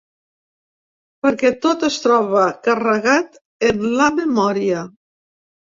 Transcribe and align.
Perquè 1.25 1.51
tot 1.67 1.85
es 1.89 1.99
troba 2.07 2.47
carregat 2.69 3.39
en 3.73 3.87
la 4.03 4.13
memòria. 4.23 4.85